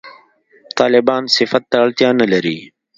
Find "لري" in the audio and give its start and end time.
2.33-2.57